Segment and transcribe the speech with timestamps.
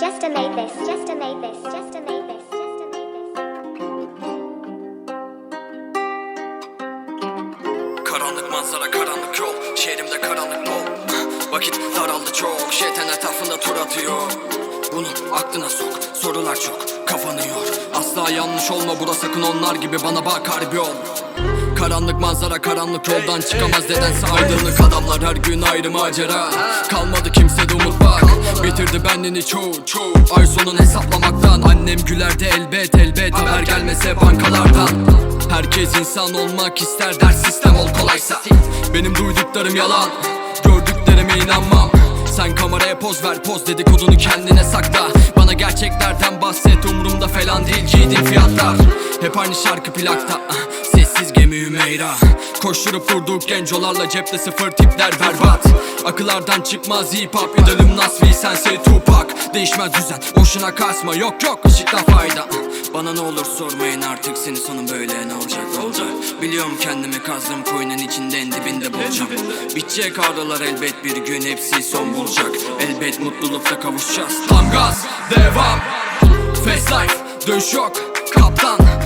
[0.00, 2.44] just a made this, just a made this, just a made this.
[8.04, 9.76] Karanlık manzara karanlık yol.
[9.76, 11.52] Şehrimde karanlık bol.
[11.52, 12.72] Vakit daraldı çok.
[12.72, 14.32] Şeytan etrafında tur atıyor.
[14.92, 15.98] Bunu aklına sok.
[16.14, 17.06] Sorular çok.
[17.06, 17.66] Kafanı yor.
[17.94, 19.00] Asla yanlış olma.
[19.00, 19.96] Burada sakın onlar gibi.
[20.02, 21.25] Bana bak harbi ol
[21.78, 26.50] Karanlık manzara karanlık yoldan çıkamaz nedense aydınlık adamlar her gün ayrı macera.
[26.90, 28.22] Kalmadı kimsede umut bak
[28.62, 33.34] Bitirdi benliğini çoğu çoğu Ay sonunu hesaplamaktan Annem gülerdi elbet elbet.
[33.34, 34.88] Haber gelmese bankalardan.
[35.50, 38.42] Herkes insan olmak ister ders sistem ol kolaysa.
[38.94, 40.08] Benim duyduklarım yalan
[40.64, 41.90] Gördüklerime inanmam.
[42.36, 45.08] Sen kameraya poz ver poz dedikodunu kendine sakla.
[45.36, 48.76] Bana gerçeklerden bahset umurumda falan değil giydiğin fiyatlar.
[49.20, 50.40] Hep aynı şarkı plakta
[50.96, 52.14] Sessiz gemi Hümeyra
[52.62, 55.66] Koşturup durduk gencolarla cepte sıfır tipler berbat.
[56.04, 59.34] Akıllardan çıkmaz hip hop İdealim Nasvi Sensei Tupac.
[59.54, 61.14] Değişmez düzen boşuna kasma.
[61.14, 62.46] Yok yok ışıkta fayda.
[62.94, 66.06] Bana ne olur sormayın artık senin sonun böyle ne olacak olacak?
[66.42, 69.30] Biliyorum kendimi kazdım kuyunun içinde en dibinde bulacağım.
[69.76, 72.50] Bitecek ağrılar elbet bir gün hepsi son bulacak.
[72.80, 74.46] Elbet mutlulukta kavuşacağız.
[74.48, 75.80] Tam gaz devam.
[76.64, 77.92] Fast life dönüş yok
[78.34, 79.05] kaptan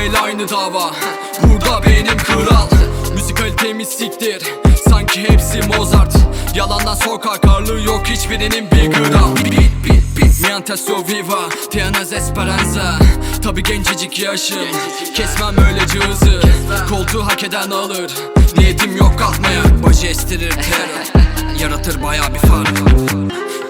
[0.00, 0.90] Belli aynı dava.
[1.42, 2.68] Burada benim kral.
[3.14, 4.42] Müzikalitemiz siktir
[4.88, 6.14] Sanki hepsi Mozart.
[6.54, 9.44] Yalandan sokak ağırlığı yok hiçbirinin bir gram Bit
[9.84, 12.98] bit bit Mi antes su viva Tienes esperanza.
[13.42, 14.58] Tabi gencecik yaşım
[15.14, 16.40] Kesmem öylece hızı
[16.90, 18.12] Koltuğu hak eden alır.
[18.58, 19.62] Niyetim yok kalkmaya.
[19.84, 21.24] Başı estirir terör
[21.60, 22.70] Yaratır baya bir fark.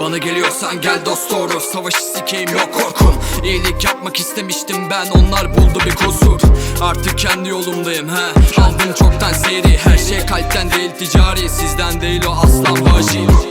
[0.00, 1.60] Bana geliyorsan gel dost doğru.
[1.60, 3.14] Savaşı sikeyim yok korkum.
[3.44, 6.40] İyilik yapmak istemiştim ben Onlar buldu bir kusur
[6.80, 8.60] Artık kendi yolumdayım he.
[8.62, 13.47] Aldım çoktan seri Her şey kalpten değil ticari Sizden değil o aslan vacil